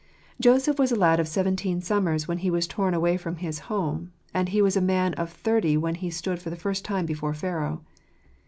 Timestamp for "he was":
2.39-2.65, 4.49-4.75